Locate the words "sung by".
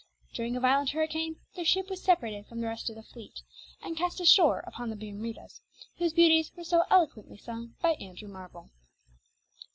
7.37-7.91